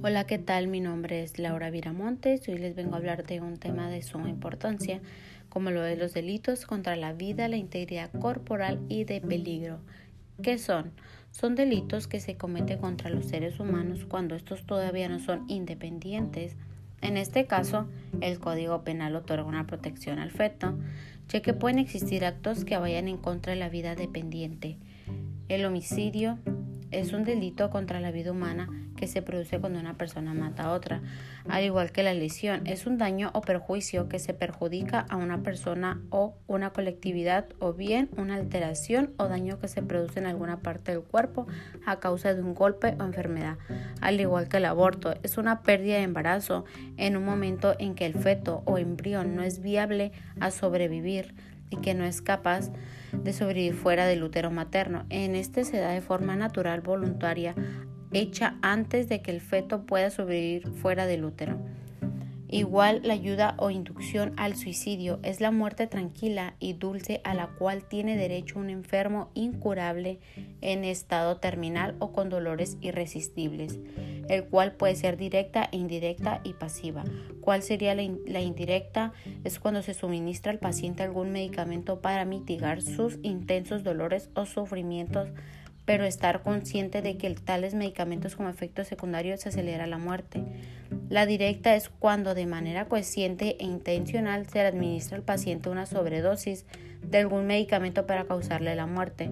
Hola, 0.00 0.28
¿qué 0.28 0.38
tal? 0.38 0.68
Mi 0.68 0.78
nombre 0.78 1.24
es 1.24 1.40
Laura 1.40 1.70
Viramontes 1.70 2.46
y 2.46 2.52
hoy 2.52 2.58
les 2.58 2.76
vengo 2.76 2.94
a 2.94 2.98
hablar 2.98 3.26
de 3.26 3.40
un 3.40 3.56
tema 3.56 3.90
de 3.90 4.00
suma 4.02 4.28
importancia, 4.28 5.00
como 5.48 5.72
lo 5.72 5.82
de 5.82 5.96
los 5.96 6.14
delitos 6.14 6.66
contra 6.66 6.94
la 6.94 7.12
vida, 7.12 7.48
la 7.48 7.56
integridad 7.56 8.12
corporal 8.12 8.78
y 8.88 9.02
de 9.02 9.20
peligro. 9.20 9.80
¿Qué 10.40 10.56
son? 10.58 10.92
Son 11.32 11.56
delitos 11.56 12.06
que 12.06 12.20
se 12.20 12.36
cometen 12.36 12.78
contra 12.78 13.10
los 13.10 13.26
seres 13.26 13.58
humanos 13.58 14.04
cuando 14.04 14.36
estos 14.36 14.64
todavía 14.64 15.08
no 15.08 15.18
son 15.18 15.44
independientes. 15.48 16.54
En 17.00 17.16
este 17.16 17.46
caso, 17.46 17.88
el 18.20 18.38
Código 18.38 18.84
Penal 18.84 19.16
otorga 19.16 19.42
una 19.42 19.66
protección 19.66 20.20
al 20.20 20.30
feto, 20.30 20.78
ya 21.28 21.42
que 21.42 21.54
pueden 21.54 21.80
existir 21.80 22.24
actos 22.24 22.64
que 22.64 22.78
vayan 22.78 23.08
en 23.08 23.16
contra 23.16 23.52
de 23.52 23.58
la 23.58 23.68
vida 23.68 23.96
dependiente. 23.96 24.78
El 25.48 25.64
homicidio, 25.64 26.38
es 26.90 27.12
un 27.12 27.24
delito 27.24 27.68
contra 27.68 28.00
la 28.00 28.10
vida 28.10 28.32
humana 28.32 28.68
que 28.98 29.06
se 29.06 29.22
produce 29.22 29.60
cuando 29.60 29.78
una 29.78 29.94
persona 29.94 30.34
mata 30.34 30.64
a 30.64 30.72
otra, 30.72 31.00
al 31.48 31.64
igual 31.64 31.92
que 31.92 32.02
la 32.02 32.12
lesión. 32.12 32.66
Es 32.66 32.86
un 32.86 32.98
daño 32.98 33.30
o 33.32 33.40
perjuicio 33.40 34.08
que 34.08 34.18
se 34.18 34.34
perjudica 34.34 35.06
a 35.08 35.16
una 35.16 35.42
persona 35.42 36.02
o 36.10 36.36
una 36.48 36.70
colectividad 36.70 37.46
o 37.60 37.72
bien 37.72 38.10
una 38.16 38.34
alteración 38.34 39.14
o 39.16 39.28
daño 39.28 39.60
que 39.60 39.68
se 39.68 39.82
produce 39.82 40.18
en 40.18 40.26
alguna 40.26 40.58
parte 40.60 40.90
del 40.90 41.02
cuerpo 41.02 41.46
a 41.86 42.00
causa 42.00 42.34
de 42.34 42.42
un 42.42 42.54
golpe 42.54 42.96
o 42.98 43.04
enfermedad. 43.04 43.56
Al 44.00 44.20
igual 44.20 44.48
que 44.48 44.56
el 44.56 44.64
aborto, 44.64 45.14
es 45.22 45.38
una 45.38 45.62
pérdida 45.62 45.96
de 45.96 46.02
embarazo 46.02 46.64
en 46.96 47.16
un 47.16 47.24
momento 47.24 47.76
en 47.78 47.94
que 47.94 48.04
el 48.04 48.14
feto 48.14 48.62
o 48.64 48.78
embrión 48.78 49.36
no 49.36 49.42
es 49.42 49.62
viable 49.62 50.10
a 50.40 50.50
sobrevivir 50.50 51.34
y 51.70 51.76
que 51.76 51.94
no 51.94 52.04
es 52.04 52.20
capaz 52.22 52.70
de 53.12 53.32
sobrevivir 53.32 53.74
fuera 53.74 54.06
del 54.06 54.22
útero 54.22 54.50
materno. 54.50 55.04
En 55.08 55.34
este 55.34 55.64
se 55.64 55.78
da 55.78 55.90
de 55.90 56.00
forma 56.00 56.36
natural 56.36 56.80
voluntaria 56.80 57.54
hecha 58.12 58.56
antes 58.62 59.08
de 59.08 59.22
que 59.22 59.30
el 59.30 59.40
feto 59.40 59.84
pueda 59.84 60.10
sobrevivir 60.10 60.68
fuera 60.68 61.06
del 61.06 61.24
útero. 61.24 61.58
Igual 62.50 63.02
la 63.04 63.12
ayuda 63.12 63.54
o 63.58 63.68
inducción 63.68 64.32
al 64.38 64.56
suicidio 64.56 65.18
es 65.22 65.42
la 65.42 65.50
muerte 65.50 65.86
tranquila 65.86 66.54
y 66.58 66.72
dulce 66.72 67.20
a 67.24 67.34
la 67.34 67.48
cual 67.48 67.84
tiene 67.86 68.16
derecho 68.16 68.58
un 68.58 68.70
enfermo 68.70 69.30
incurable 69.34 70.18
en 70.62 70.84
estado 70.84 71.36
terminal 71.36 71.94
o 71.98 72.12
con 72.12 72.30
dolores 72.30 72.78
irresistibles, 72.80 73.78
el 74.30 74.44
cual 74.46 74.72
puede 74.72 74.96
ser 74.96 75.18
directa, 75.18 75.68
indirecta 75.72 76.40
y 76.42 76.54
pasiva. 76.54 77.04
¿Cuál 77.42 77.62
sería 77.62 77.94
la, 77.94 78.08
la 78.26 78.40
indirecta? 78.40 79.12
Es 79.44 79.58
cuando 79.58 79.82
se 79.82 79.92
suministra 79.92 80.50
al 80.50 80.58
paciente 80.58 81.02
algún 81.02 81.32
medicamento 81.32 82.00
para 82.00 82.24
mitigar 82.24 82.80
sus 82.80 83.18
intensos 83.22 83.84
dolores 83.84 84.30
o 84.34 84.46
sufrimientos 84.46 85.28
pero 85.88 86.04
estar 86.04 86.42
consciente 86.42 87.00
de 87.00 87.16
que 87.16 87.30
tales 87.30 87.72
medicamentos 87.72 88.36
como 88.36 88.50
efecto 88.50 88.84
secundario 88.84 89.38
se 89.38 89.48
acelera 89.48 89.86
la 89.86 89.96
muerte. 89.96 90.44
La 91.08 91.24
directa 91.24 91.74
es 91.76 91.88
cuando 91.88 92.34
de 92.34 92.44
manera 92.44 92.84
consciente 92.88 93.56
e 93.58 93.64
intencional 93.64 94.46
se 94.46 94.58
le 94.58 94.66
administra 94.66 95.16
al 95.16 95.22
paciente 95.22 95.70
una 95.70 95.86
sobredosis 95.86 96.66
de 97.00 97.16
algún 97.16 97.46
medicamento 97.46 98.06
para 98.06 98.26
causarle 98.26 98.76
la 98.76 98.84
muerte. 98.84 99.30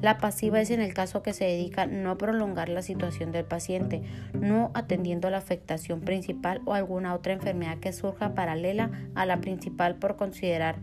La 0.00 0.18
pasiva 0.18 0.60
es 0.60 0.70
en 0.70 0.80
el 0.80 0.94
caso 0.94 1.24
que 1.24 1.32
se 1.32 1.46
dedica 1.46 1.86
no 1.86 2.16
prolongar 2.16 2.68
la 2.68 2.82
situación 2.82 3.32
del 3.32 3.44
paciente, 3.44 4.02
no 4.32 4.70
atendiendo 4.74 5.30
la 5.30 5.38
afectación 5.38 6.02
principal 6.02 6.60
o 6.64 6.74
alguna 6.74 7.12
otra 7.12 7.32
enfermedad 7.32 7.78
que 7.78 7.92
surja 7.92 8.34
paralela 8.34 8.92
a 9.16 9.26
la 9.26 9.40
principal 9.40 9.96
por 9.96 10.14
considerar 10.14 10.76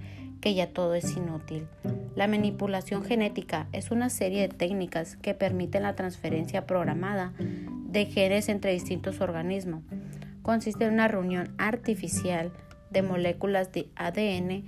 que 0.46 0.54
ya 0.54 0.68
todo 0.68 0.94
es 0.94 1.18
inútil. 1.18 1.68
La 2.16 2.28
manipulación 2.28 3.04
genética 3.04 3.68
es 3.72 3.90
una 3.90 4.12
serie 4.12 4.44
de 4.44 4.50
técnicas 4.54 5.16
que 5.16 5.34
permiten 5.34 5.82
la 5.82 5.96
transferencia 5.96 6.68
programada 6.68 7.34
de 7.40 8.06
genes 8.06 8.48
entre 8.48 8.72
distintos 8.72 9.22
organismos. 9.22 9.82
Consiste 10.44 10.86
en 10.86 10.94
una 10.94 11.08
reunión 11.08 11.56
artificial 11.58 12.52
de 12.92 13.02
moléculas 13.02 13.72
de 13.72 13.90
ADN 13.96 14.66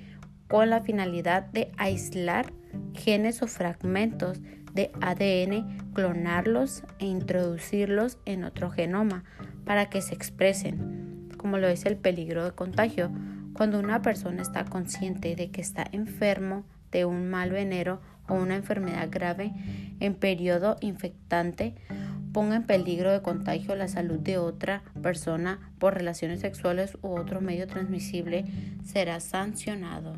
con 0.47 0.71
la 0.71 0.81
finalidad 0.81 1.43
de 1.43 1.71
aislar 1.77 2.51
genes 2.95 3.43
o 3.43 3.47
fragmentos 3.47 4.39
de 4.73 4.89
ADN, 4.99 5.93
clonarlos 5.93 6.81
e 6.97 7.05
introducirlos 7.05 8.17
en 8.25 8.45
otro 8.45 8.71
genoma 8.71 9.25
para 9.63 9.91
que 9.91 10.01
se 10.01 10.15
expresen, 10.15 11.29
como 11.37 11.59
lo 11.59 11.67
es 11.67 11.85
el 11.85 11.97
peligro 11.97 12.45
de 12.45 12.53
contagio. 12.53 13.11
Cuando 13.57 13.79
una 13.79 14.03
persona 14.03 14.43
está 14.43 14.65
consciente 14.65 15.35
de 15.35 15.49
que 15.49 15.61
está 15.61 15.83
enfermo 15.91 16.63
de 16.91 17.05
un 17.05 17.27
mal 17.27 17.49
venero 17.49 17.99
o 18.29 18.35
una 18.35 18.55
enfermedad 18.55 19.09
grave 19.09 19.51
en 19.99 20.13
periodo 20.13 20.77
infectante, 20.79 21.73
ponga 22.33 22.57
en 22.57 22.67
peligro 22.67 23.11
de 23.11 23.23
contagio 23.23 23.75
la 23.75 23.87
salud 23.87 24.19
de 24.19 24.37
otra 24.37 24.83
persona 25.01 25.71
por 25.79 25.95
relaciones 25.95 26.41
sexuales 26.41 26.99
u 27.01 27.17
otro 27.17 27.41
medio 27.41 27.65
transmisible, 27.65 28.45
será 28.85 29.19
sancionado. 29.19 30.17